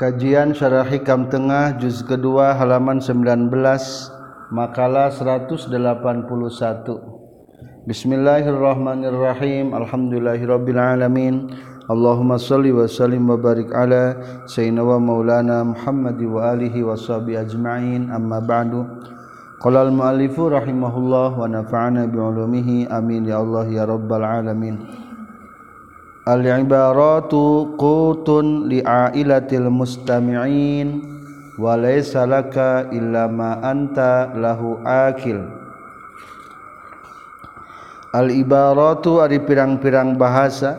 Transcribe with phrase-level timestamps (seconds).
[0.00, 3.52] Kajian Syarah Hikam Tengah juz kedua halaman 19
[4.48, 5.68] makalah 181
[7.84, 9.76] Bismillahirrahmanirrahim.
[9.76, 11.52] Alhamdulillahirabbil alamin
[11.92, 14.16] Allahumma shalli wa sallim wa barik ala
[14.48, 18.08] sayyidina wa maulana Muhammad wa alihi wa sahbihi ajma'in.
[18.08, 18.88] Amma ba'du.
[19.60, 22.88] Qala al-muallifu rahimahullah wa nafa'ana bi ulumihi.
[22.88, 24.80] Amin ya Allah ya rabbal alamin
[26.30, 31.02] al-ibaratu qutun li'ailatil mustami'in
[31.58, 35.42] wa laysa laka illa ma anta lahu akil.
[38.14, 40.78] Al-ibaratu ari pirang-pirang bahasa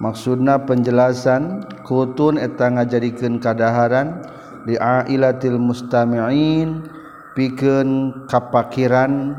[0.00, 4.24] maksudna penjelasan qutun eta ngajadikeun kadaharan
[4.64, 6.88] li'ailatil mustami'in
[7.36, 9.36] pikeun kapakiran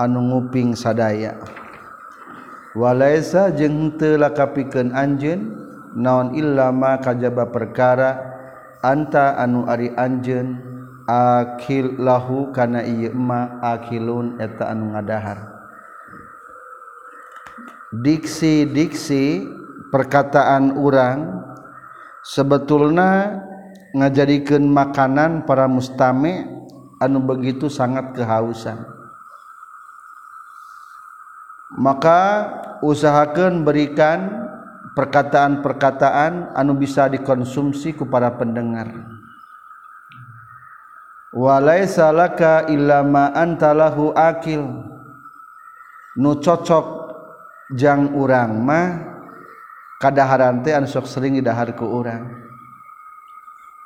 [0.00, 1.36] anu nguping sadaya.
[2.76, 5.48] walaisa jeung teu lakapikeun anjeun
[5.96, 8.20] naon illama kajaba perkara
[8.84, 10.60] anta anu ari anjeun
[11.08, 15.56] akil lahu kana ieu ma akilun eta anu ngadahar.
[17.96, 19.48] Diksi-diksi
[19.88, 21.40] perkataan urang
[22.20, 23.40] sebetulna
[23.96, 26.44] ngajadikeun makanan para mustame
[27.00, 28.95] anu begitu sangat kehausan.
[31.74, 32.46] maka
[32.84, 34.46] usahakan berikan
[34.94, 38.88] perkataan-perkataan anu bisa dikonsumsi kepada pendengar.
[41.36, 44.64] Walaisa laka illa ma anta lahu akil.
[46.16, 47.12] Nu cocok
[47.76, 49.04] jang urang mah
[50.00, 52.24] kadaharan teh anu sok sering didahar ku urang.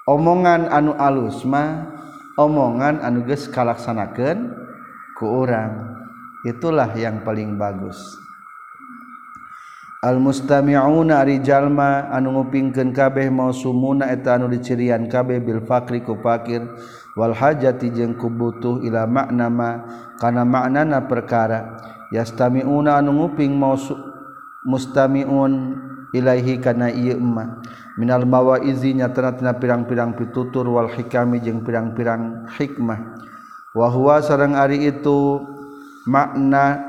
[0.06, 1.90] Omongan anu alus mah
[2.38, 4.54] omongan anu geus kalaksanakeun
[5.18, 5.99] ku urang.
[6.46, 8.16] itulah yang paling bagus.
[10.00, 16.00] Al mustami'una ari jalma anu ngupingkeun kabeh mau sumuna eta anu dicirian kabeh bil fakri
[16.00, 16.64] ku fakir
[17.20, 19.70] wal hajati jeung ku butuh ila makna ma
[20.16, 21.76] kana maknana perkara.
[22.16, 23.76] Yastamiuna anu nguping mau
[24.64, 25.76] mustamiun
[26.16, 27.60] ilaihi kana ieu emma.
[28.00, 33.20] Minal mawaizi nyatana tina pirang-pirang pitutur wal hikami jeung pirang-pirang hikmah.
[33.76, 35.44] Wa huwa sareng ari itu
[36.06, 36.80] makna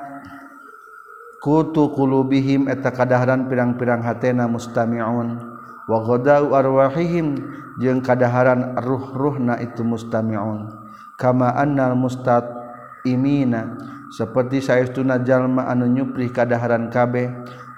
[1.41, 5.41] kutu qulubihim eta kadaharan pirang-pirang hatena mustami'un.
[5.89, 7.41] Wa ghadau arwahihim
[7.81, 10.69] jeung kadaharan ruh-ruhna itu mustami'un.
[11.17, 12.45] Kama annal mustad
[13.03, 13.77] imina
[14.13, 17.31] seperti saestuna jalma anu nyuprih kadaharan kabeh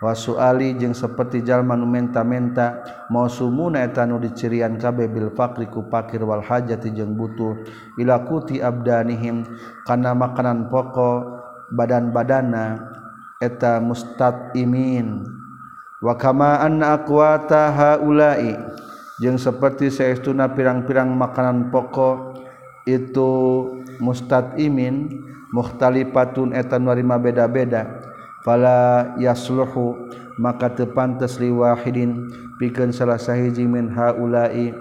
[0.03, 6.27] wasu Ali jeung seperti jalman menta-menta mau sumuna etanu dicirian kabe bil fakri ku pakir
[6.27, 7.63] wal hajati jeung butuh
[7.95, 9.47] ila kuti abdanihim
[9.87, 11.39] kana makanan pokok
[11.71, 12.83] badan-badana
[13.39, 15.23] eta mustad imin
[16.03, 18.59] wa kama anna aqwata haula'i
[19.23, 22.43] jeung seperti saestuna pirang-pirang makanan pokok
[22.83, 23.31] itu
[24.03, 25.23] mustad imin
[25.55, 28.02] muhtalifatun eta nu beda-beda.
[28.43, 32.27] Fala yasluhu maka teu pantes li wahidin
[32.59, 34.75] pikeun salah sahiji min haula'i.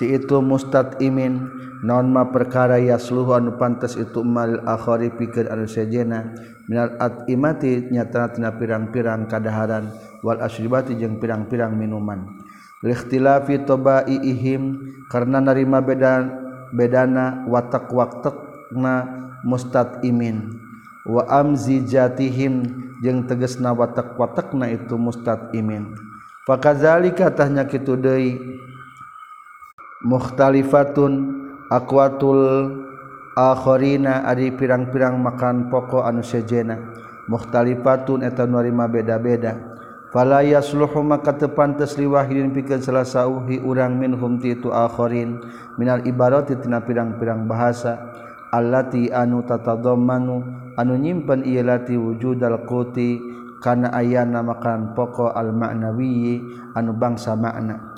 [0.00, 1.46] Ti itu mustad imin
[1.84, 6.32] naon ma perkara yasluhu anu pantas itu mal akhari pikeun anu sejena.
[6.70, 9.90] Minal atimati nyata tina pirang-pirang kadaharan
[10.22, 12.38] wal asribati jeung pirang-pirang minuman.
[12.82, 13.62] Likhtilafi
[14.10, 14.62] ihim
[15.06, 16.26] karena narima beda
[16.74, 19.06] bedana watak waktekna
[19.46, 20.61] mustad imin
[21.06, 22.62] wa amzi jatihim
[23.02, 25.94] jeung tegesna watak-watakna itu mustad imin.
[26.46, 28.38] Fakadzalika tahnya kitu deui.
[30.02, 31.12] Mukhtalifatun
[31.70, 32.42] aqwatul
[33.38, 36.78] akharina ari pirang-pirang makan pokok anu sejena.
[37.30, 38.58] Mukhtalifatun eta nu
[38.90, 39.70] beda-beda.
[40.10, 45.40] Fala yasluhu maka teu pantes liwahidin pikeun salasauhi urang minhum ti itu akharin
[45.80, 48.12] minal ibarati tina pirang-pirang bahasa.
[48.52, 53.20] Allati anu tatadammanu anu nyimpen ilati wujudal alquti
[53.62, 56.42] kana ayana makan pokok al-ma'nawiyi
[56.74, 57.94] anu bangsa makna.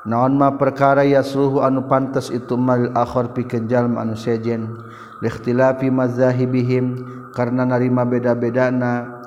[0.00, 4.80] Naon ma perkara yasluhu anu pantas itu mal akhir pikeun jalma anu sejen
[5.20, 7.04] likhtilafi mazahibihim
[7.36, 9.20] karena narima beda-bedana.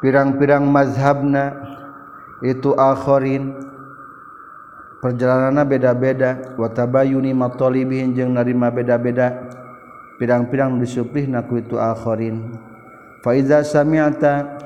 [0.00, 1.58] Pirang-pirang mazhabna
[2.40, 3.54] itu akhirin
[5.02, 6.56] perjalananna beda-beda.
[6.56, 9.54] Watabayuni matolibihin jeung narima beda-beda.
[10.18, 12.52] Pirang-pirang disuprihna ku itu akharin
[13.22, 14.58] fa iza sami'ta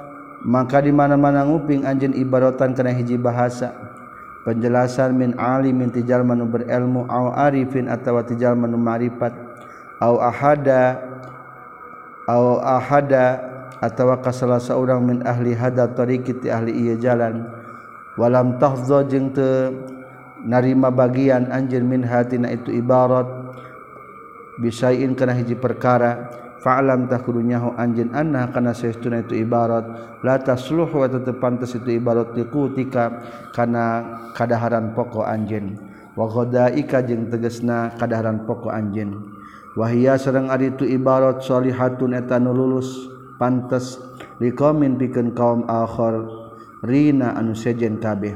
[0.42, 3.70] maka di mana-mana nguping anjeun ibaratan kana hiji bahasa.
[4.42, 9.30] Penjelasan min alimin tijal manu berilmu au arifin atawa tijal manu ma'rifat.
[10.02, 10.98] Au ahada
[12.26, 13.38] au ahada
[13.78, 17.46] atawa ka salah seorang min ahli hada tariqi ti ahli ieu jalan.
[18.18, 19.70] Walam tahzo jeung te
[20.42, 23.41] narima bagian anjeun min hatina itu ibarat
[24.60, 26.28] bisain kana hiji perkara
[26.60, 32.36] fa'lam takrunyahu anjeun anna kana saestuna itu ibarat la tasluhu wa tetep pantes itu ibarat
[32.36, 33.24] tiqutika
[33.56, 34.04] kana
[34.36, 35.78] kadaharan pokok anjeun
[36.18, 39.32] wa ghadaika jeung tegasna kadaharan pokok anjeun
[39.78, 43.08] wahia sareng ari itu ibarat sholihatun eta nu lulus
[43.40, 43.96] pantes
[44.38, 46.42] liqaumin pikeun kaum akhir
[46.82, 48.34] Rina anu sejen kabeh.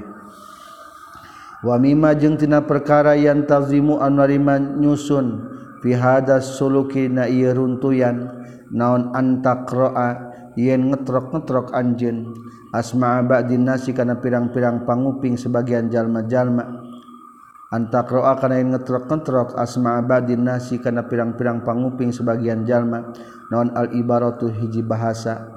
[1.66, 5.50] Wamima jeung tina perkara yang tazimu anwariman nyusun
[5.86, 8.26] fihadas suluki na iya runtuyan
[8.74, 12.26] naon antakroa yen ngetrok-ngetrok anjen
[12.74, 16.82] asma ba'din nasi kana pirang-pirang panguping sebagian jalma-jalma.
[17.70, 23.14] Antakroa kana yen ngetrok-ngetrok asma ba'din nasi kana pirang-pirang panguping sebagian jalma.
[23.54, 25.54] Naon al ibaratu hiji bahasa.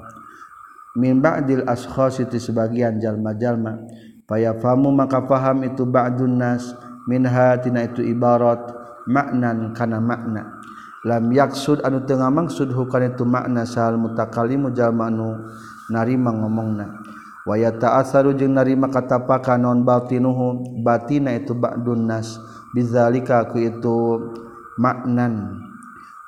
[0.94, 3.82] Mimbail ashho itu sebagian jalma-jalma.
[4.30, 6.70] Paya famu maka paham itu ba'dun nas
[7.10, 10.60] minhatina itu ibarat maknan kana makna.
[11.00, 15.48] Lam yaksud anu teu ngamaksud hukana itu makna sal mutakalimu jalma anu
[15.88, 17.00] narima ngomongna.
[17.48, 22.36] Wa yata'atsaru jeung narima katapaka non batinuhu batina itu ba'dun nas
[22.76, 24.28] bizalika ku itu
[24.76, 25.64] maknan.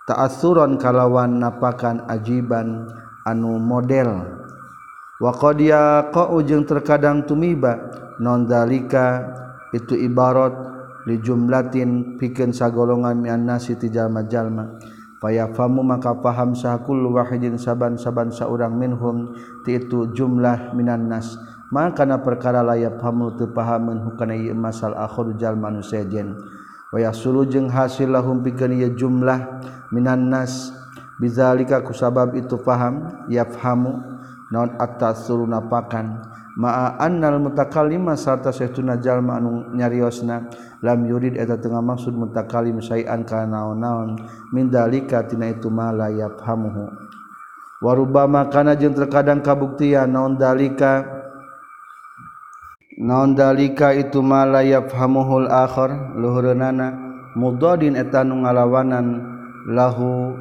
[0.09, 2.89] Ta'assuron kalawan napakan ajiban
[3.29, 4.25] anu model.
[5.21, 7.77] Wa qad yaqa'u jeung terkadang tumiba
[8.19, 9.37] non zalika?
[9.73, 10.72] Itu ibarat
[11.06, 14.78] dijumlatin piken sagolongan mianna Siti jalma-jalma.
[15.22, 21.38] Payafamu maka paham sahkul wahidin saban-saban saurang minhum ti itu jumlah minan nas.
[21.70, 26.37] Maka na perkara layap hamu teu pahameun hukana ieu masal akhir jalma nu sejen
[26.93, 29.62] waya sulu jeung hasil lahum pikeun ieu jumlah
[29.94, 30.75] minan nas.
[31.22, 34.02] Bizalika kusabab itu paham yafhamu
[34.50, 36.31] non atas suru napakan.
[36.56, 40.49] maanal mutakalima sarta setuna jalma anu nyariosna
[40.84, 44.20] lam yurid eta tengah maksud mutakalim sayan kana naon-naon
[44.52, 46.93] mindalika tina itu ma la yafhamuhu.
[47.82, 51.02] Warubama kana jeung terkadang kabuktian naon dalika
[52.94, 56.94] naon dalika itu ma la yafhamuhul akhar luhureunana
[57.34, 59.06] mudadin eta nu ngalawanan
[59.66, 60.37] lahu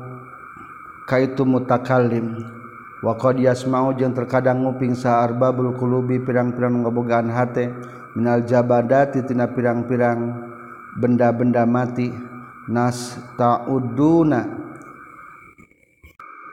[1.09, 2.60] kaitu mutakalim
[3.01, 7.74] waqad yasma'u jeung terkadang nguping saarbabul qulubi pirang-pirang ngabogaan hate
[8.13, 10.50] minal jabadati tina pirang-pirang
[11.01, 12.13] benda-benda mati.
[12.69, 14.45] Nas ta'uduna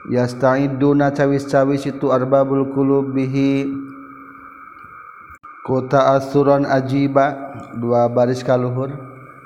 [0.08, 3.68] yastaiduna cawis-cawis itu arbabul qulubihi.
[5.68, 8.88] Kota asuran ajiba dua baris kaluhur.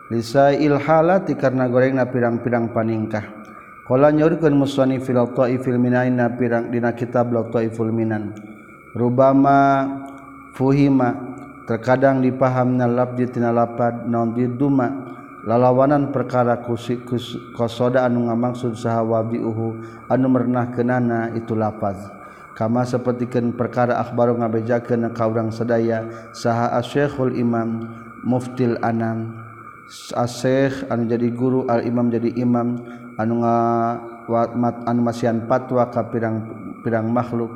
[0.07, 3.42] Lisa ilhalati karena gorengna pirang-pirang paningkah.
[3.93, 8.33] Kala nyaurkeun musannif fil taifil minaina pirang dina kitab la taiful minan.
[8.97, 9.85] Rubama
[10.57, 11.37] fuhima
[11.69, 14.89] terkadang dipahamna labdi tina lapad di Duma
[15.45, 17.05] lalawanan perkara kusik
[17.53, 22.01] kosoda anu ngamaksud saha wabiuhu anu merenah kenana itu lapaz
[22.57, 27.05] kama sepertikan perkara akhbaru ngabejakeun ka urang sadaya saha asy
[27.37, 27.93] imam
[28.25, 29.52] muftil anam
[30.17, 32.81] asekh anu jadi guru al-imam jadi imam
[33.19, 33.57] anu nga
[34.31, 37.51] watmat anu masihan patwa ka pirang-pirang makhluk.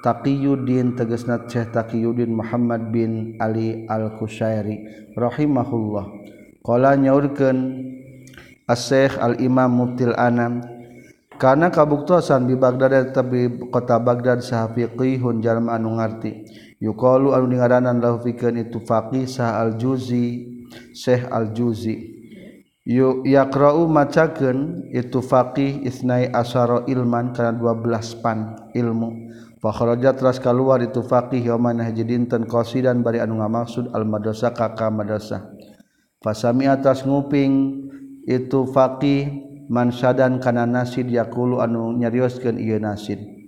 [0.00, 6.08] Taqiyuddin tegesna Syekh Taqiyuddin Muhammad bin Ali Al-Kusyairi rahimahullah.
[6.64, 7.84] Qala nyaurkeun
[8.64, 10.64] As-Syekh Al-Imam Mubtil Anam
[11.36, 16.48] karena kabuktosan di Baghdad tapi kota Baghdad sahafiqihun jalma anu ngarti.
[16.80, 20.59] Yuqalu anu dingaranan lahu fikeun itu faqih sah al-Juzi
[20.92, 22.20] Syekh Al-Juzi.
[22.88, 29.30] Yuk yaqra'u macakeun itu faqih isnai asyara ilman kana 12 pan ilmu.
[29.60, 34.56] Fa kharaja teras kaluar itu faqih yauman haji dinten qasidan bari anu ngamaksud al madrasah
[34.56, 35.52] ka ka madrasah.
[36.24, 37.84] Fasami atas nguping
[38.24, 39.28] itu faqih
[39.70, 43.39] mansadan kana nasid yaqulu anu nyarioskeun ieu nasid.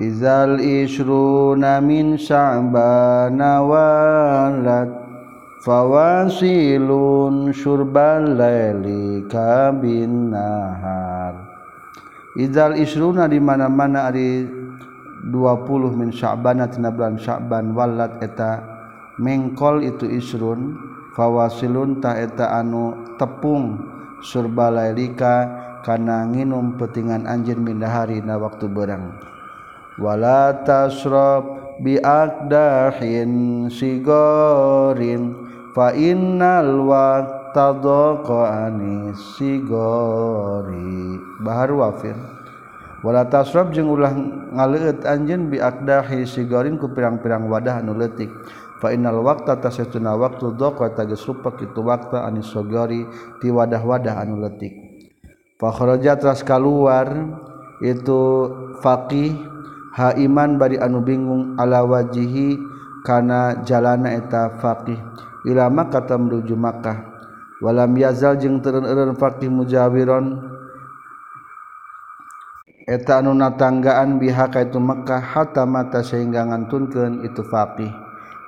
[0.00, 4.88] Izal isruna min sya'bana walat
[5.60, 11.36] Fawasilun syurbal laili kabin nahar.
[12.32, 14.48] Izal isruna di mana-mana ari
[15.28, 18.64] 20 min sya'bana tina bulan sya'ban walat eta
[19.20, 20.80] mengkol itu isrun
[21.12, 23.76] fawasilun ta eta anu tepung
[24.24, 25.44] surba lailika
[25.84, 29.12] kana nginum petingan anjir mindahari na waktu berang
[30.00, 35.32] wala tasrab bi aqdahin sigorin
[35.76, 41.20] fa innal waqtadqa anis sigori.
[41.40, 42.16] Bahar wafir.
[43.00, 44.12] Wala tasrab jeung ulah
[44.52, 48.28] ngaleut anjeun bi aqdahi sigarin ku pirang-pirang wadah anu leutik.
[48.80, 53.04] Fa innal waqta tasatuna waqtu dhaqa tagis rupak itu waqta anis sigori
[53.40, 54.72] ti wadah-wadah anu leutik.
[55.60, 57.08] Fa kharaja tras kaluar
[57.80, 58.20] itu
[58.84, 59.32] faqih
[60.00, 62.56] ha iman bari anu bingung ala wajihi
[63.04, 64.96] kana jalana eta faqih.
[65.44, 66.96] Ila Makkah menuju Makkah.
[67.60, 70.40] Walam yazal jeung teureun-eureun faqih mujawiron.
[72.88, 77.92] Eta anu natanggaan biha ka itu Makkah hatta mata sehingga ngantunkeun itu faqih.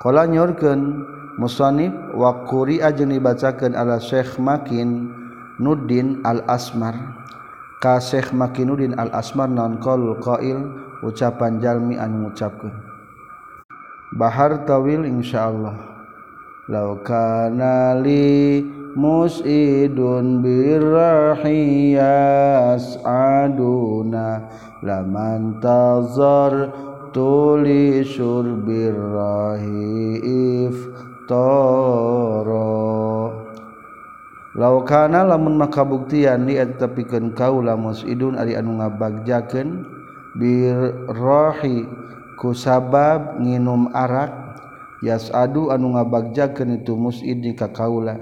[0.01, 1.05] Qala nyorkeun
[1.37, 5.13] musannif wa quri ajeng dibacakeun ala Syekh Makin
[5.61, 6.97] Nuddin Al Asmar
[7.79, 10.92] ka Syekh Makinuddin Al Asmar non qaul qail?
[11.03, 12.73] ucapan jalmi anu ngucapkeun.
[14.15, 15.75] Bahar tawil insyaallah.
[16.71, 16.95] Law
[17.99, 18.63] li
[18.95, 21.43] musidun birahiyas
[23.03, 24.47] aduna
[24.79, 26.71] laman tazar
[27.11, 29.83] tuli syurbirahi
[30.71, 31.43] iftara.
[34.53, 40.02] Laukana lamun makabuktian li tepikeun kaula musidun ari anu ngabagjakeun
[40.39, 41.85] birrahi
[42.41, 44.33] ku sabab nginum arak
[45.03, 48.17] yas adu anu ngabagjakeun itu musid di ka kaula.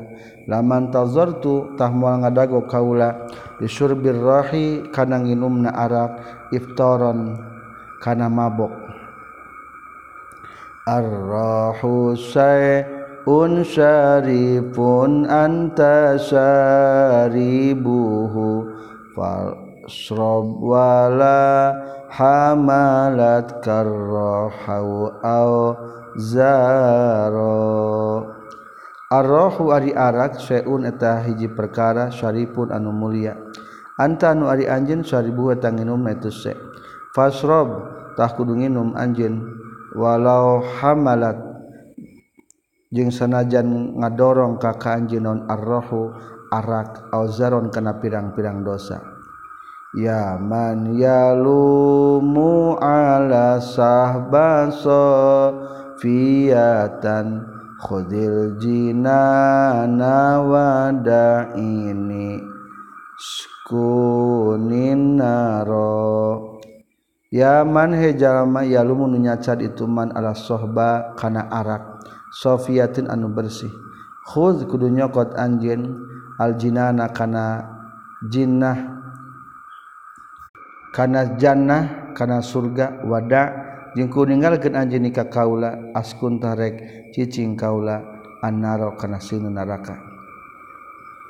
[0.49, 3.29] Laman tazartu tah moal ngadago kaula
[3.61, 6.19] disurbir rahi kana nginumna arak
[6.51, 7.37] iftaran
[8.03, 8.73] kana mabok.
[10.89, 12.17] Arrahu
[13.29, 17.85] un syarifun anta syaribuhu
[19.13, 21.77] fasrob wala
[22.11, 25.55] hamalat karrohau au
[26.19, 27.61] zaro
[29.11, 33.39] arrohu ari arak seun eta hiji perkara syaripun anu mulia.
[34.01, 36.57] Anta anu ari anjeun syaribu eta nginum itu se
[37.15, 37.69] fasrob
[38.19, 39.59] tah kudu nginum anjeun.
[39.91, 41.35] Walau hamalat
[42.95, 46.15] jeung sanajan ngadorong ka ka anjeun non arrohu
[46.51, 49.20] arak au zaron kana pirang-pirang dosa.
[49.91, 55.03] Yaman yalumu ala sahbaso
[55.99, 57.43] fiatan
[57.83, 62.39] khudil jinana wada ini
[63.19, 63.99] skuninaro
[67.35, 73.71] Yaman hejalma yalumu nunyacad itu man ala sohba kana arak sofiatin anu bersih.
[74.31, 75.99] Khud kudu nyokot anjen
[76.39, 77.67] aljinana kana
[78.31, 79.00] jinnah.
[80.91, 83.69] kana jannah kana surga wada.
[83.91, 87.99] Jeung ku ninggalkeun anj nikah kaula askun tarek cicing kaula
[88.39, 89.99] annaro karena sinu neraka.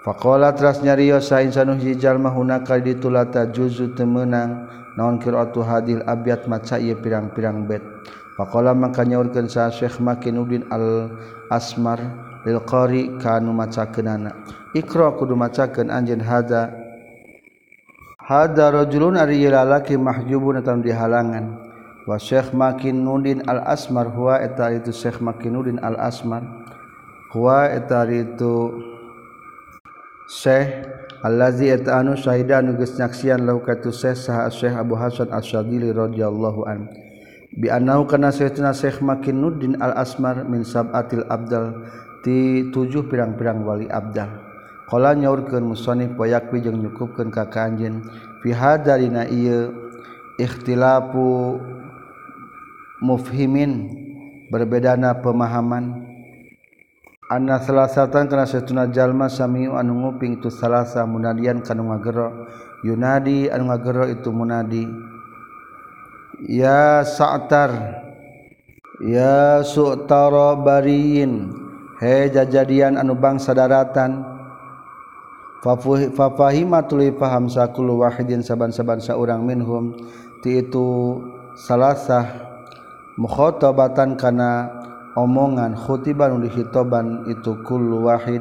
[0.04, 2.32] Fakola tras nyarios sa insanu hiji jalma
[2.80, 7.84] ditulata juzu temenang naon qiraatu hadil abiat maca ieu pirang-pirang bet.
[8.36, 11.12] Fakola makanya urgen sa Syekh makin udin Al
[11.52, 12.00] Asmar
[12.48, 14.32] lil qari kanu macakeunana?
[14.72, 16.79] Ikra kudu macakeun anjeun hada.
[18.30, 21.66] Hadza rajulun ari lalaki mahjubun atam dihalangan.
[22.06, 26.46] Wa Syekh Makinuddin Al-Asmar huwa eta itu Syekh Makinuddin Al-Asmar
[27.34, 28.86] huwa eta itu
[30.30, 30.86] Syekh
[31.26, 35.90] allazi atanu syahida anu geus nyaksian lahu ka tu Syekh saha Syekh Abu Hasan Asy-Syadzili
[35.90, 36.86] radhiyallahu an.
[37.58, 41.82] Bi annahu kana sayyiduna Syekh Makinuddin Al-Asmar min sab'atil abdal
[42.22, 44.49] ti tujuh pirang-pirang wali abdal.
[44.90, 48.02] Kala nyaurkeun musonif wa yakwi jeung nyukupkeun ka kanjeun
[48.42, 49.70] fi hadarina ieu
[50.34, 51.62] ikhtilafu
[52.98, 53.86] mufhimin
[54.50, 56.10] berbedana pemahaman.
[57.30, 62.50] Anna salasatan kana satuna jalma samiu anu nguping tu salasa munadian kanu ngagero.
[62.82, 64.90] Yunadi anu ngagero itu munadi.
[66.50, 68.02] Ya sa'tar
[68.98, 71.54] ya su'tara bariin
[72.02, 74.39] he jajadian anu bangsa daratan
[75.60, 79.92] fafahima tuli paham sakulu wahidin saban-saban saurang minhum.
[80.40, 81.20] Ti itu
[81.52, 82.24] salasah
[83.20, 84.72] mukhotobatan kana
[85.12, 88.40] omongan khutiban dihitoban itu kullu wahid.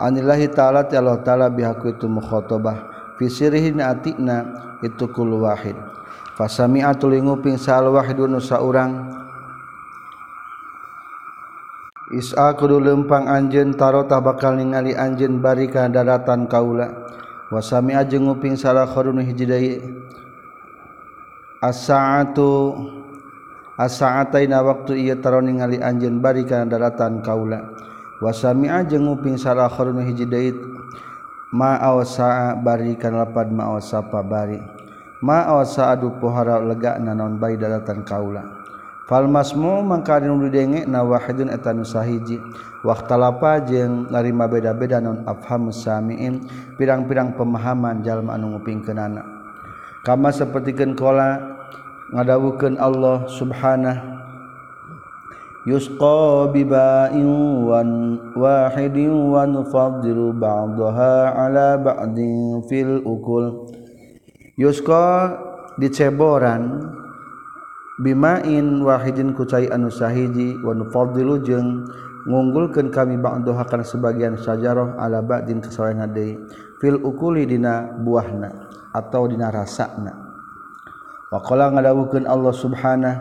[0.00, 2.92] Anillahi ta'ala ti Allah ta'ala bihaku itu mukhotabah.
[3.20, 4.42] Fisirihin atikna
[4.82, 5.76] itu kullu wahid.
[6.34, 9.23] Fasami'atul inguping sa'al wahidun saurang.
[12.12, 17.08] Isa kudu lempang anjen tarota bakal ningali anjen bari ka daratan kaula.
[17.48, 19.80] Wasami ajeng nguping salah khurun deui
[21.64, 22.76] as-sa'atu
[23.80, 27.72] as-sa'ataina waktu ieu taron ningali anjen bari ka daratan kaula.
[28.20, 30.52] Wasami ajeng nguping salah khurun hijidai
[31.56, 34.60] ma'aw sa'a bari ka lapad ma'aw sapa bari.
[35.24, 38.63] Ma'aw sa'adu pohara lega nanon bayi daratan kaula.
[39.04, 42.40] Falmasmu mangkaringe nawaun etan sahiji.
[42.84, 46.44] Watalapa jeung narima beda-beda non afham samiin.
[46.76, 49.34] Pirang-pirang pemahaman jalma anu nguping kenana
[50.04, 51.40] kama sepertikan kola
[52.12, 54.20] ngadawukeun Allah subhanah
[55.64, 57.24] yusqa biba'in
[57.64, 63.72] wan wahidin wa nufaddilu ba'daha ala ba'din fil ukul.
[64.60, 65.34] Yusqa
[65.80, 66.84] diceboran
[68.00, 71.86] bimain wahidin kucai anu sahiji wa nufadilu jeung
[72.24, 76.40] ngunggulkeun kami ba'daha kana sebagian sajarah ala ba'din kasawayan deui
[76.80, 78.50] fil ukuli dina buahna
[78.90, 80.10] atau dina rasakna.
[81.28, 83.20] Wa qala ngadawukeun Allah subhanahu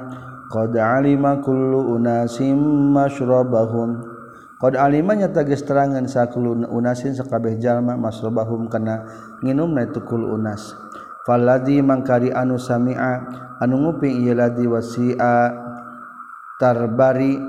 [0.53, 2.57] qad alima kullu unasim
[2.93, 4.05] masyrabahum.
[4.61, 9.03] Qad alima nyata geus terangan sakulu unasin sakabeh jalma masyrabahum kana
[9.43, 10.71] nginumna itu kul unas.
[11.23, 13.11] faladi mangkari anu sami'a
[13.63, 15.35] anu nguping ieu ladi wasi'a
[16.59, 17.39] tarbari.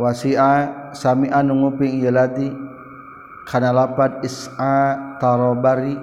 [0.00, 2.48] Wasi'a sami anu nguping ieu ladi
[3.46, 5.94] kana lapat is'a tarobari.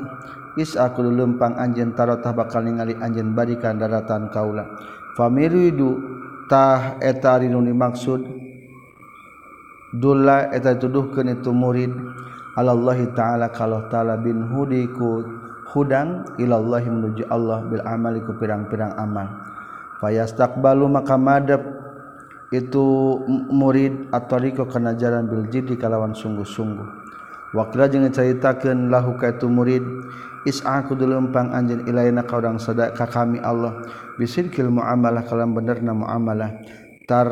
[0.59, 4.65] Is'a kudu lempang anjeun tarotah bakal ningali anjeun bari ka daratan kaula.
[5.15, 5.95] Famiridu
[6.51, 8.21] tah eta rinu dimaksud.
[9.89, 11.93] Dulla eta tuduhkeun itu murid.
[12.67, 15.23] Allahi ta'ala kalau ta'ala bin hudiku
[15.71, 19.29] hudang ilallahi menuju Allah bil amaliku pirang-pirang amal.
[20.01, 21.61] Fayastaqbalu maka madab
[22.49, 23.21] itu
[23.53, 26.97] murid atariku kana jalan bil jidi kalawan sungguh-sungguh.
[27.53, 29.85] Wakil jeung caritakeun lahu ka itu murid
[30.49, 33.85] is'aku dilempang anjeun ilaina kaudang sadaka kami Allah
[34.17, 36.57] bisidqil muamalah kalam benerna muamalah.
[37.05, 37.29] Tar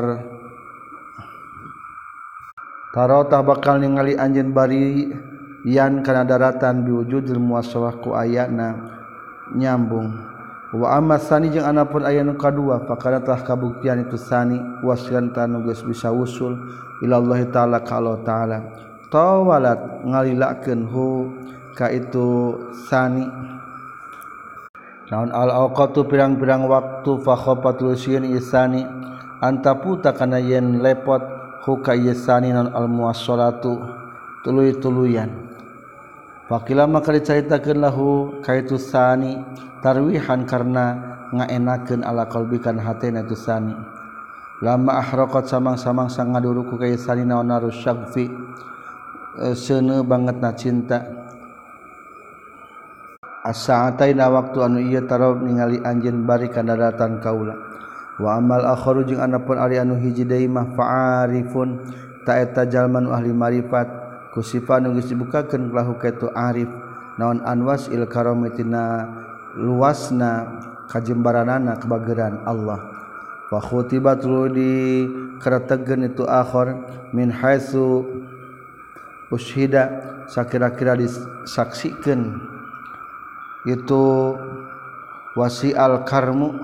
[2.95, 5.11] tarotah bakal ningali anjin bari
[5.67, 8.75] yan kana daratan biwujud muasawahku ayana
[9.55, 10.11] nyambung.
[10.75, 15.79] Wa amma sani jeung anapun aya nu kadua fakana telah kabuktian itu sani wasilan tanugas
[15.79, 16.59] bisa usul
[16.99, 18.57] ilallahi taala ka Allah taala.
[19.07, 21.31] Tawalat ngalilakeun hu
[21.71, 22.59] ka itu
[22.91, 23.23] sani.
[25.07, 28.83] Naon al awqatu pirang-pirang waktu fa khafatul syin isani
[29.39, 31.23] antaputa kana yen lepot
[31.67, 33.75] hukayani non al muassolatu
[34.47, 35.47] tuluy tuluyan
[36.47, 39.35] Fakila maka diceritakan lahu kaitu sani
[39.83, 40.95] tarwihan karena
[41.35, 43.75] ngaenakeun ala qalbikan hatena tu sani.
[44.63, 48.31] Lama ahraqat samang-samang sang ngaduru ku kaya sani naon arusyagfi
[49.43, 51.03] e, seuneu banget na cinta.
[53.43, 57.66] As-sa'ataina waktu anu iya tarob ningali anjeun bari kana daratan kaula.
[58.17, 61.81] wa amal akharu jeung anapun Ari anu hiji deui mah faarifun.
[62.25, 63.87] Taeta jalman ahli marifat.
[64.35, 66.69] Ku sifat nu geus dibukakeun lahu kaitu arif.
[67.17, 69.07] Naon anwas il karamatina
[69.57, 70.59] luasna
[70.91, 72.83] kajembaranana kebageran Allah.
[73.47, 75.07] Wa khutibat di
[75.39, 76.77] karategeun itu akhir
[77.15, 78.03] min haitsu
[79.31, 79.91] ushida
[80.27, 82.43] sakira-kira disaksikeun
[83.67, 84.35] itu
[85.35, 86.55] wasi al karmu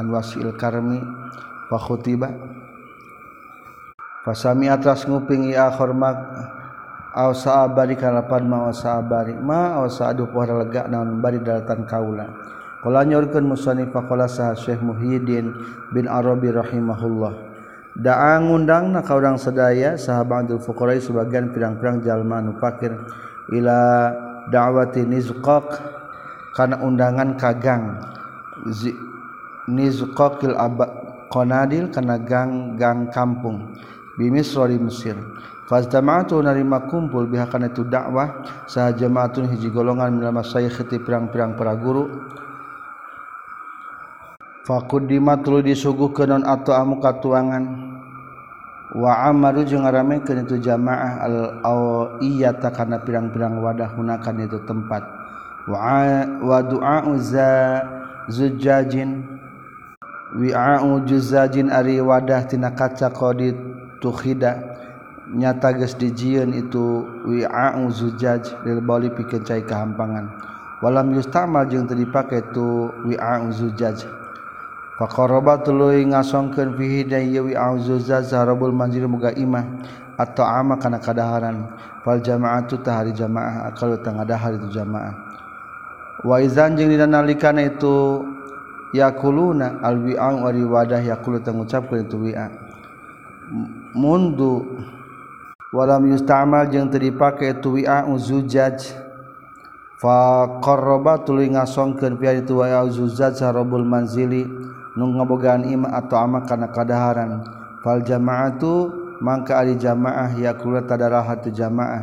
[0.00, 0.96] an wasi al-karmi
[1.68, 2.32] fa khutiba.
[4.24, 6.16] Fasami atas nguping ya hormat
[7.12, 9.36] aw saabari kalapan ma saabari.
[9.36, 12.24] Ma aw saadu pohara lega naon bari dalatan kaula.
[12.80, 15.52] Qala nyorkeun musannif qala sah Syekh Muhyiddin
[15.92, 17.52] bin Arabi rahimahullah.
[18.00, 22.96] Da'a ngundangna ka urang sadaya sahabatul fuqara sebagian pirang-pirang jalma anu fakir
[23.52, 24.08] ila
[24.48, 25.68] da'wati nizqaq
[26.54, 27.98] karena undangan kagang
[29.70, 30.58] nizqaqil
[31.30, 33.72] qanadil karena gang gang kampung.
[34.18, 35.16] Bimisra di Mesir.
[35.70, 41.78] Fazdamatu narima kumpul bihakan itu dakwah sah jamaatun hiji golongan milama saya khiti pirang-pirang para
[41.78, 42.10] guru.
[44.66, 47.64] Fakudimat tulu disuguhkeun atau amu katuangan
[48.98, 55.02] wa amaru jeung ngaramekeun itu jamaah al awiyata kana pirang-pirang wadah hunakan itu tempat
[60.36, 63.54] wi'a'u juzajin ari wadah tina kaca qadi
[63.98, 64.62] tukhida
[65.30, 70.26] nyata geus dijieun itu wi'a'u zujaj lil bali pikeun cai kahampangan.
[70.80, 74.06] Walam yustamal jeung teu dipake tu wi'a'u zujaj.
[74.98, 79.64] Pakoroba tuluy ngasongkeun fihi da ieu wi'a'u zujaj zarabul manzil muga imah
[80.18, 81.68] atau ama kana kadaharan.
[82.00, 85.12] Fal jama'atu tahari jamaah akal tangadahan itu jamaah.
[86.24, 88.24] Wa izan jeung dina nalikana itu
[88.90, 92.46] yakuluna alwi'ang wari wadah yakulu tengucapkeun itu wi'a.
[93.94, 94.62] Mundu
[95.74, 98.94] walam yustamal jeung teu dipake itu wi'a uzujaj.
[100.00, 104.48] Fa qarraba tuluy ngasongkeun pian itu wi'a uzujaj sarabul manzili.
[104.98, 107.46] Nu ngabogaan ima atau ama kana kadaharan.
[107.86, 108.90] Fal jama'atu
[109.22, 112.02] mangka ari jamaah yakulu tadarahat jamaah.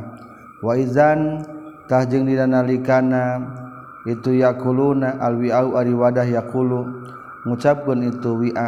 [0.64, 1.44] Wa izan
[1.86, 3.67] tah jeung dina nalikana
[4.08, 6.88] itu yakuluna alwi ari wadah yakulu
[7.44, 8.68] ngucapkeun itu wi'a.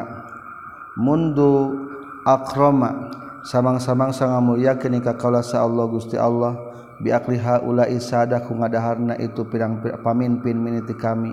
[1.00, 1.80] Mundu
[2.28, 3.08] akrama.
[3.40, 4.44] Samang-samang sanga
[4.76, 6.60] ka kaula sa Allah Gusti Allah.
[7.00, 11.32] Bi biakliha ula isada ku ngadaharna itu pirang pamimpin miniti kami.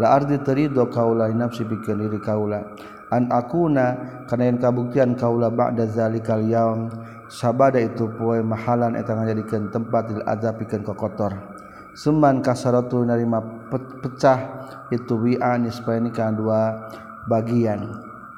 [0.00, 2.64] La ardi terido kaula nafsi bikin diri kaula
[3.12, 6.88] an akuna kana yang kabuktian kaula ba'da zalikal yaum.
[7.28, 11.32] Sabada itu poe mahalan eta ngajadikeun tempat lil azab pikeun kokotor.
[11.92, 13.44] Seman kasaratu narima
[14.00, 16.60] pecah itu wi'a nisbaini kana dua
[17.28, 17.84] bagian.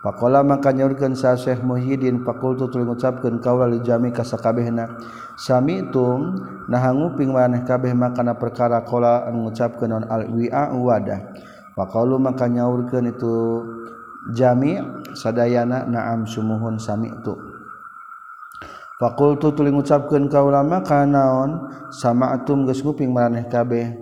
[0.02, 5.00] Pakola maka nyaurkeun sa Syekh Muhyiddin fakultu tuluy ngucapkeun kaula li jami ka sakabehna.
[5.38, 6.34] Sami tum
[6.68, 11.20] nahanguping maneh kabeh makana perkara kola anu ngucapkeun non al wi'a wadah.
[11.78, 13.34] Pakalu maka nyaurkeun itu
[14.34, 14.82] jami
[15.14, 17.53] sadayana na'am sumuhun sami tu.
[19.04, 23.92] fakultu tuling ngucapkeun ka ulama kanaon sama'tum geus nguping maraneh kabeh.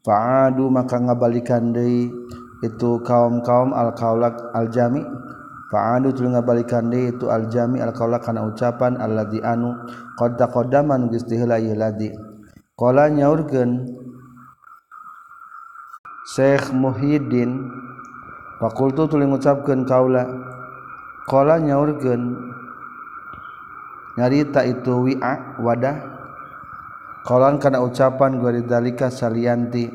[0.00, 2.08] Faadu maka ngabalikan deui.
[2.64, 5.04] Itu kaum-kaum al-qaulak al-jami.
[5.68, 9.76] Faadu tuling ngabalikan deui itu al-jami al-qaulak kana ucapan alladzi anu
[10.16, 12.16] qadda qaddaman geus diheula ieu ladzi.
[12.80, 13.92] Qala nyaurkeun
[16.32, 17.60] Syekh Muhyiddin
[18.56, 20.24] fakultu tuling ngucapkeun kaula
[21.28, 22.55] qala nyaurkeun
[24.16, 25.96] nyarita itu wi'a wadah.
[27.26, 29.92] Qalan kana ucapan gua dalika salianti.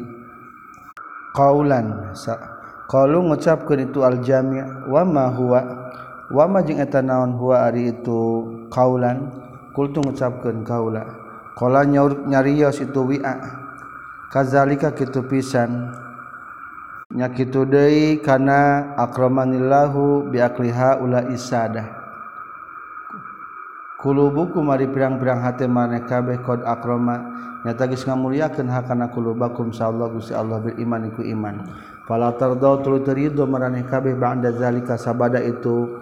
[1.31, 2.11] Qaulan
[2.91, 5.61] kalau ngucapkeun itu al-jami' wa ma huwa?
[6.27, 8.51] Wa ma jeung eta naon huwa ari itu?
[8.67, 9.31] Kaulan
[9.71, 11.07] kultu ngucapkeun kaula
[11.55, 13.35] qala nyarios itu wi'a.
[14.31, 15.91] Kazalika kitu pisan.
[17.11, 22.00] Nya kitu deui kana akramanillahu bi akliha ula isadah
[24.01, 27.39] kulubuku mari pirang-pirang hati maneh kabeh kod akrama.
[27.61, 31.61] Nyata geus ngamuliakeun hakana kulubakum insyaallah Gusti Allah bil iman iku iman.
[32.09, 36.01] Fala tardau tuluy ridho maraneh kabeh ba'da zalika sabada itu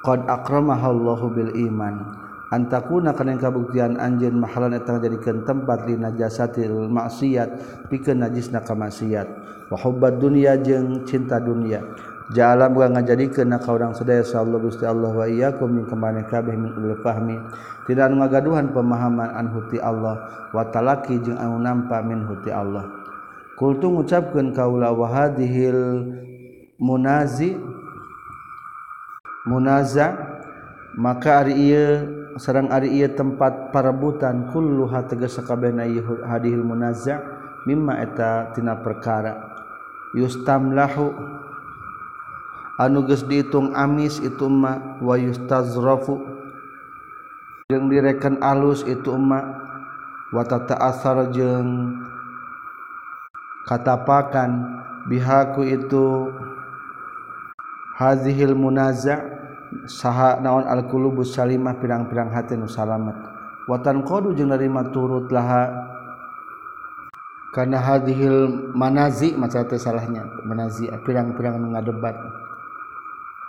[0.00, 2.24] qad akramahallahu bil iman.
[2.48, 7.48] Antakuna kana kabuktian anjeun mahalan eta jadikeun tempat li najasatil maksiat
[7.92, 9.28] pikeun najisna ka maksiat
[9.68, 11.84] wa hubbad dunya jeung cinta dunia
[12.28, 16.76] jalam bukan ngajadikeun ka urang sadaya sallallahu gusti Allah wa iyyakum min kemane kabeh min
[16.76, 17.36] ulil fahmi.
[17.88, 22.84] Tidak anu ngagaduhan pemahaman an huti Allah wa talaki jeung anu nampa min huti Allah.
[23.56, 26.14] Kultu ngucapkeun kaula wa hadhil
[26.76, 27.56] munazi
[29.48, 30.14] munaza
[30.94, 31.88] maka ari ieu
[32.36, 35.88] sareng ari ieu tempat parebutan kulluha tegas sakabehna
[36.28, 37.24] hadhil munaza
[37.64, 39.48] mimma eta tina perkara.
[40.12, 41.10] Yustamlahu
[42.78, 46.38] anu geus dihitung amis itu ma wa yustazrafu.
[47.68, 49.44] Jeung direken alus itu ma
[50.32, 52.00] wa tata'athar jeung
[53.68, 56.32] katapakan bihaku itu
[58.00, 59.20] hazihil munaza
[59.84, 63.20] saha naon al qulubus salimah pirang-pirang hati nu salamet.
[63.68, 65.68] Watan qadu jeung nerima turut laha
[67.52, 70.24] karena hadhil manazi maca teh salahnya.
[70.48, 72.16] Manazi pirang-pirang ngadebat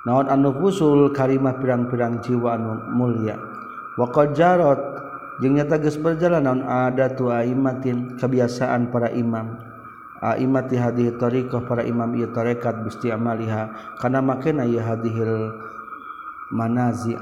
[0.07, 3.35] naon anu fusul karimah pirang-pirang jiwa anu mulia.
[3.99, 4.79] Waqad jarat
[5.43, 9.59] jeung nyata geus berjalan naon adatu aimatin kebiasaan para imam.
[10.19, 13.71] Aimati hadhihi tariqah para imam ieu tarekat bisti amaliha
[14.03, 15.55] kana makena ieu hadhil
[16.51, 17.15] manazi.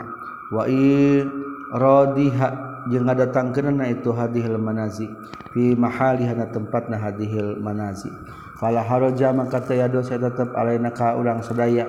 [0.49, 1.21] Wa i
[1.69, 2.49] radiha
[2.89, 5.05] jeung ngadatangkeunna itu hadhil manazi.
[5.53, 8.09] Fi mahaliha tempatna hadhil manazi.
[8.57, 11.85] Fala haraja maka taya dosa tetep alaina ka urang sadaya.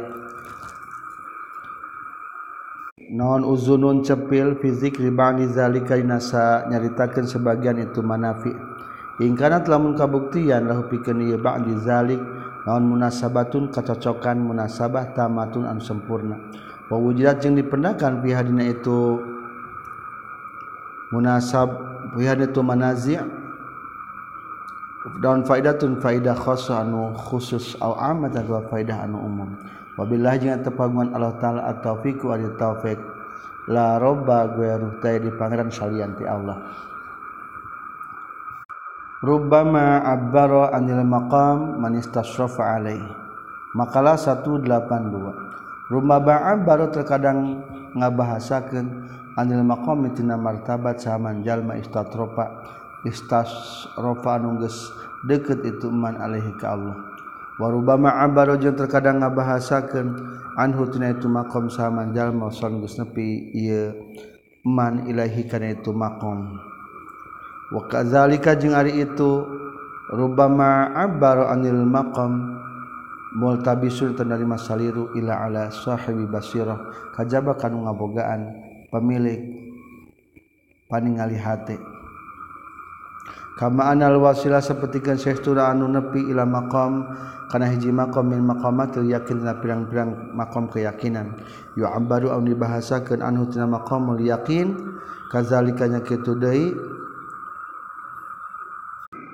[3.18, 8.54] non uzunun cepil fizik ribani zalika dinasa nyaritakeun sebagian itu manafi.
[9.18, 12.22] Ingkana lamun kabuktian lahu pikeun ieu ba'di zalik
[12.62, 16.38] naon munasabatun kacocokan munasabah tamatun anu sempurna.
[16.86, 19.18] Wa wujudat jeung dipendakan pihadina itu
[21.10, 21.74] munasab
[22.14, 23.18] pihadina itu manazi'
[25.20, 29.50] daun faidatun faidah khassa anu khusus au amat atau faidah anu umum.
[29.98, 33.00] Wabillah jeung tepagungan Allah taala at-taufiq wa taufik
[33.66, 36.60] la robba ghairu tay di pangeran salian ti Allah.
[39.18, 43.02] Rubbama abbara anil maqam man istasrafa alaih.
[43.76, 44.64] Makalah 182
[45.92, 47.60] Rubbama abbara terkadang
[47.92, 52.48] nga bahasakan anil makomtina martabat zaman jalma istatropa
[53.06, 54.90] istasrofa nungges
[55.26, 56.96] deket ituman alaihi ka Allah.
[57.58, 60.14] Warubama abaro jeung terkadang ngabahasakeun
[60.54, 63.94] anhu tina itu maqam saman jalma son geus nepi ieu
[64.62, 66.54] man ilahi kana itu maqam
[67.74, 69.42] wa kadzalika jeung ari itu
[70.10, 72.62] rubama abaro anil maqam
[73.38, 78.54] multabisun tanarima saliru ila ala sahibi basirah kajaba kanu ngabogaan
[78.90, 79.38] pemilik
[80.86, 81.97] paningali hate
[83.58, 87.10] kama anal wasilah sapertikeun saestura anu nepi ila maqam
[87.50, 91.34] kana hiji maqam min maqamatil yakin na pirang-pirang maqam keyakinan.
[91.74, 94.78] Yu'abbaru au dibahasakeun anhu tina maqamul yakin
[95.34, 96.70] kazalika nya kitu deui.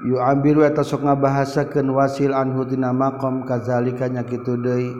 [0.09, 4.97] Yu'abiru eta sok ngabahasakeun wasil anhu tina maqam kazalika nya kitu deui.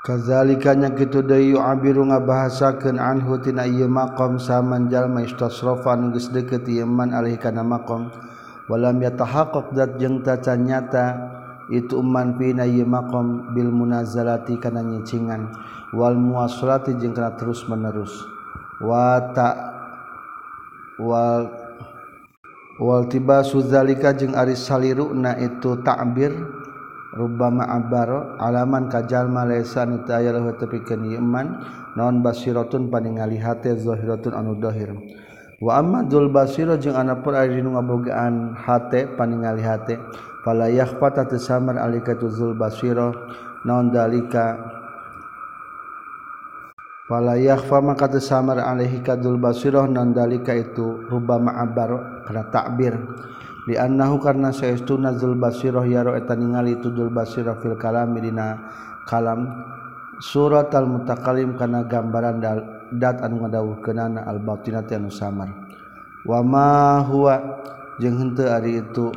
[0.00, 6.88] Kazzalikanya gitu dayu abiru ngabahasakeun anhu tina ieu maqam saman jalma istasrafan geus deukeut ieu
[6.88, 8.08] man alih kana maqam.
[8.70, 11.06] Walam yatahaqqaq dat jeung taca nyata
[11.74, 15.50] itu man pina ieu maqam bil munazalati kana nyicingan
[15.90, 18.14] wal muwasalati jeung kana terus menerus.
[18.78, 19.48] Wa ta
[21.02, 21.50] wal
[22.78, 26.30] wal tibasu zalika jeung ari saliruna itu takbir
[27.20, 31.60] Rubama Abbaro alaman kajallma lesan aya tepikan Iman
[31.92, 34.96] naon basirotun paningali hati zohiratun anu dohir
[35.60, 40.00] wa Ahmaddul Basiro jeung anakpun airinu ngabogaan hate paningali hate.
[40.40, 43.12] Pala yahpata samar alika tuzul basiro
[43.68, 44.56] non dalika
[47.04, 51.04] pala yahfa maka samar alaihi kadul basiro non dalika itu?
[51.12, 52.96] Rubama abbaro kena takbir.
[53.68, 58.56] dianahu karena seestuna Zulbasirah yaro eta ningali itu Zulbasirah fil kalam dina
[59.04, 59.48] kalam
[60.20, 62.40] surat al mutakalim karena gambaran
[62.96, 65.48] dat anu ngadawuh kenana al batinati anu samar.
[66.24, 67.34] Wama huwa
[67.96, 69.08] jeung henteu ari itu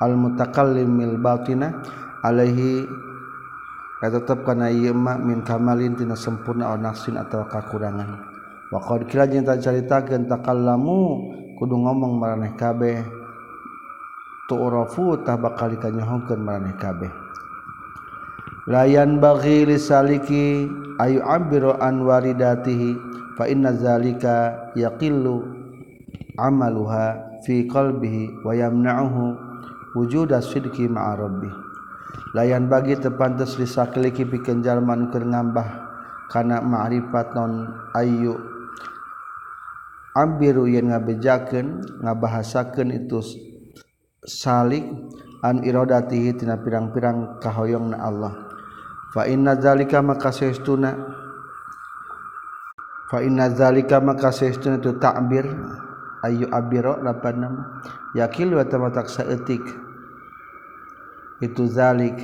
[0.00, 1.84] al mutakallim mil batina
[2.24, 2.88] alaihi
[3.98, 8.06] tetap karena ymak minta malin tina sempurna on nasin atau kekurangan
[8.70, 13.02] wa kila cinta cerita gentakan lamu kudu ngomong maraneh kabeh.
[14.46, 17.10] Tu'rafu tah bakal dikanyahokeun maraneh kabeh.
[18.70, 20.70] Layan baghi lisaliki
[21.02, 22.94] ayu abiru an waridatihi
[23.34, 25.42] fa inna zalika yaqillu
[26.38, 29.24] amaluha fi qalbihi wa yamna'uhu
[29.98, 31.52] wujuda sidqi ma'a rabbih.
[32.38, 35.68] Layan bagi tepantes lisakliki pikeun jalma nu keur ngambah
[36.28, 38.57] kana ma'rifat non ayu
[40.16, 43.20] ambiru yen ngabejakeun ngabahasakeun itu
[44.24, 44.84] salik
[45.42, 48.34] an iradatihi tina pirang-pirang kahoyongna Allah.
[49.14, 50.92] Fa inna zalika maka saestuna
[53.08, 55.48] fa inna zalika maka saestuna tu ta'bir
[56.28, 57.62] ayu abiro lapan nama
[58.12, 59.64] yakil wa tamatak saeutik.
[61.40, 62.18] Itu zalik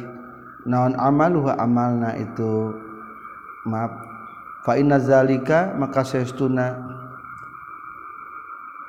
[0.69, 2.75] naon amaluha amalna itu
[3.65, 3.95] maaf.
[4.67, 6.95] Fa inna zalika maka saestuna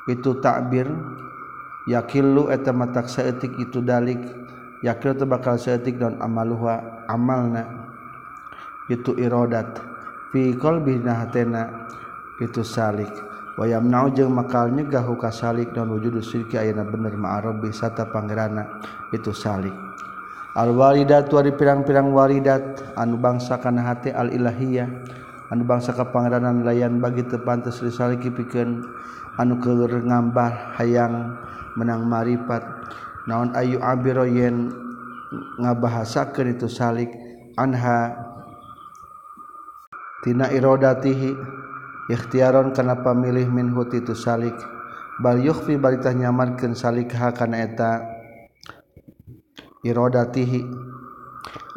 [0.09, 0.89] itu takbir.
[1.85, 4.17] Yakillu eta matak saeutik itu dalik.
[4.81, 7.65] Yakil teu bakal saeutik dan amaluha amalna.
[8.89, 9.77] Itu irodat.
[10.33, 11.85] Fi qalbi hatena.
[12.41, 13.09] Itu salik.
[13.55, 18.83] Wa yamnau jeung makal nyegah ka salik dan wujudu syirki ayana bener ma'arabi sata pangerana
[19.15, 19.71] itu salik.
[20.59, 22.83] Al walidat wa pirang-pirang walidat.
[22.99, 24.89] Anu bangsa kana hate al ilahiyah
[25.53, 28.83] anu bangsa ka pangeranan layan bagi tepantes risaliki pikeun.
[29.35, 31.35] anu keur ngambah hayang
[31.75, 32.63] menang maripat.
[33.25, 34.69] Naon ayu abiro yen
[35.59, 37.09] ngabahasakeun itu salik
[37.57, 38.13] anha?
[40.21, 41.33] Tina irodatihi
[42.09, 44.55] ikhtiaron kana pamilih minhu itu salik.
[45.21, 48.03] Bal yukhfi baritah nyamankeun salik ha kana eta?
[49.85, 50.65] Irodatihi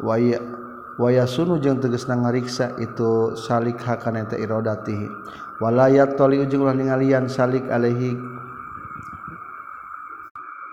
[0.01, 0.41] waya
[0.97, 5.07] waya sunu jeung tegasna ngariksa itu salik ha kana eta irodatihi.
[5.59, 8.15] walayat toli ujung ulah ningalian salik alaihi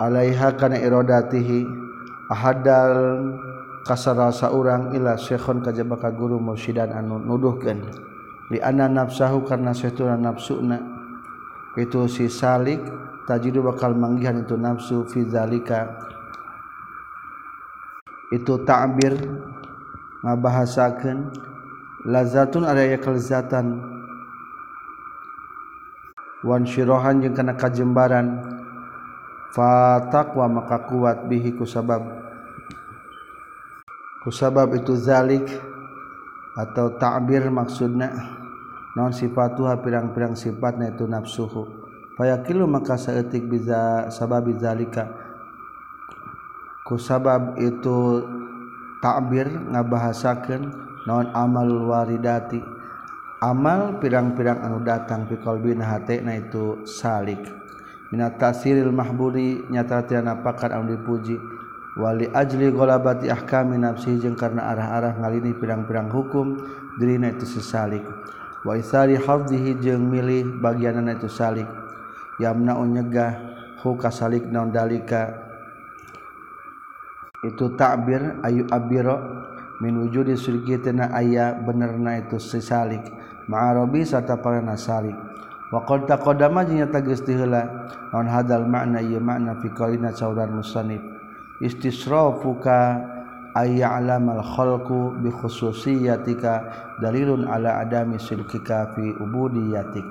[0.03, 1.67] alaiha kana iradatihi
[2.31, 3.35] ahadal
[3.87, 7.83] kasara saurang ila syekhon kajaba ka guru mursidan anu nuduhkeun
[8.51, 10.79] li anna nafsahu karna sahtuna nafsuna
[11.77, 12.81] itu si salik
[13.29, 15.93] tajidu bakal manggihan itu nafsu fi zalika.
[18.33, 19.13] Itu ta'bir
[20.25, 21.31] ngabahasakeun
[22.09, 23.96] lazatun ada kelezatan
[26.45, 28.43] Wanshirohan jeung kana kajembaran.
[29.57, 32.05] Fatakwa maka kuat bihi kusabab
[34.27, 35.47] kusabab itu zalik
[36.59, 38.11] atau ta'bir maksudna
[38.99, 41.63] non sifatuha pirang-pirang sifatna itu nafsuhu.
[42.19, 45.09] Fayakilu maka saeutik biza sabab zalika.
[46.85, 48.27] Ku sabab itu
[48.99, 50.63] ta'bir ngabahasakeun
[51.07, 52.76] non amal waridati.
[53.47, 57.39] Amal pirang-pirang anu datang fi qalbina hatena itu salik.
[58.11, 61.39] Minat tasiril mahbudi nyata tiana pakar anu dipuji.
[61.97, 66.59] Wali ajli golabati ahkami nafsi jeung karena arah-arah ngalini pirang-pirang hukum
[66.99, 68.03] dirina itu sesalik.
[68.67, 71.71] Wa isari hafdzihi jeung milih bagianana itu salik.
[72.43, 73.33] Yamna nyegah
[73.81, 75.47] hu kasalik naon dalika.
[77.47, 79.17] Itu takbir ayu abiro
[79.81, 83.07] min wujudi surgi tena aya benerna itu sesalik
[83.47, 85.15] ma'arobi serta para nasari
[85.73, 91.03] waqad taqaddama jeung nyata geus tiheula naon hadal makna ieu makna fi qaulina saudan musannif.
[91.57, 93.01] Istisrafuka
[93.57, 96.69] ayya'lamal khalqu bi khususiyatika
[97.01, 100.05] dalilun ala adami silkika fi ubudiyatik.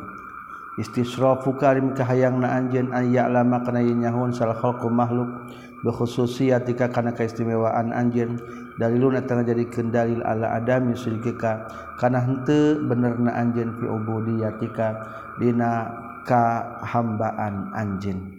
[0.82, 5.30] Istisrafuka rim kahayangna anjeun ayya'lama kana nyahun sal khalqu makhluk
[5.86, 8.42] bi khususiyatika kana kaistimewaan anjeun.
[8.76, 11.64] Dalilun eta ngajadikeun dalil ala adami sidqika
[11.96, 14.88] kana henteu benerna anjeun fi ubudiyatika
[15.40, 15.88] dina
[16.28, 18.35] kahambaan anjeun